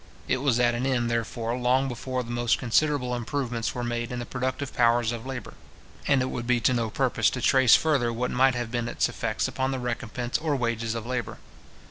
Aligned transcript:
It 0.27 0.37
was 0.41 0.59
at 0.59 0.73
an 0.73 0.83
end, 0.87 1.11
therefore, 1.11 1.55
long 1.55 1.87
before 1.87 2.23
the 2.23 2.31
most 2.31 2.57
considerable 2.57 3.13
improvements 3.13 3.75
were 3.75 3.83
made 3.83 4.11
in 4.11 4.17
the 4.17 4.25
productive 4.25 4.73
powers 4.73 5.11
of 5.11 5.27
labour; 5.27 5.53
and 6.07 6.23
it 6.23 6.31
would 6.31 6.47
be 6.47 6.59
to 6.61 6.73
no 6.73 6.89
purpose 6.89 7.29
to 7.29 7.39
trace 7.39 7.75
further 7.75 8.11
what 8.11 8.31
might 8.31 8.55
have 8.55 8.71
been 8.71 8.87
its 8.87 9.07
effects 9.09 9.47
upon 9.47 9.69
the 9.69 9.77
recompence 9.77 10.39
or 10.39 10.55
wages 10.55 10.95
of 10.95 11.05
labour. 11.05 11.37